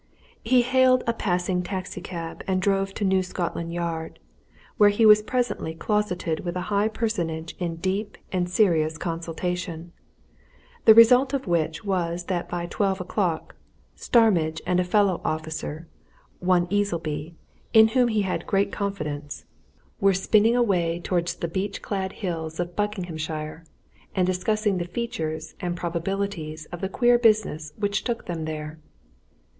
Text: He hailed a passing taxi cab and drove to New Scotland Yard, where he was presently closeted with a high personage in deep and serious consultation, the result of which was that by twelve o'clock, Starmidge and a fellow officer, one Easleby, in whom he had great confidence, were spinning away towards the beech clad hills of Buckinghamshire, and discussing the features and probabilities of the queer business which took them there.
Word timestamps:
He 0.43 0.63
hailed 0.63 1.03
a 1.05 1.13
passing 1.13 1.61
taxi 1.61 2.01
cab 2.01 2.43
and 2.47 2.59
drove 2.59 2.91
to 2.95 3.05
New 3.05 3.21
Scotland 3.21 3.71
Yard, 3.71 4.17
where 4.77 4.89
he 4.89 5.05
was 5.05 5.21
presently 5.21 5.75
closeted 5.75 6.39
with 6.39 6.55
a 6.55 6.59
high 6.73 6.87
personage 6.87 7.55
in 7.59 7.75
deep 7.75 8.17
and 8.31 8.49
serious 8.49 8.97
consultation, 8.97 9.91
the 10.85 10.95
result 10.95 11.33
of 11.35 11.45
which 11.45 11.85
was 11.85 12.23
that 12.23 12.49
by 12.49 12.65
twelve 12.65 12.99
o'clock, 12.99 13.55
Starmidge 13.95 14.59
and 14.65 14.79
a 14.79 14.83
fellow 14.83 15.21
officer, 15.23 15.87
one 16.39 16.65
Easleby, 16.71 17.35
in 17.71 17.89
whom 17.89 18.07
he 18.07 18.23
had 18.23 18.47
great 18.47 18.71
confidence, 18.71 19.45
were 19.99 20.15
spinning 20.15 20.55
away 20.55 20.99
towards 20.99 21.35
the 21.35 21.47
beech 21.47 21.83
clad 21.83 22.13
hills 22.13 22.59
of 22.59 22.75
Buckinghamshire, 22.75 23.67
and 24.15 24.25
discussing 24.25 24.79
the 24.79 24.85
features 24.85 25.53
and 25.59 25.77
probabilities 25.77 26.65
of 26.71 26.81
the 26.81 26.89
queer 26.89 27.19
business 27.19 27.71
which 27.77 28.03
took 28.03 28.25
them 28.25 28.45
there. 28.45 28.79